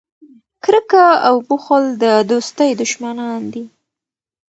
کرکه 0.63 1.05
او 1.27 1.35
بخل 1.49 1.83
د 2.03 2.05
دوستۍ 2.29 2.71
دشمنان 2.81 3.41
دي. 3.53 3.63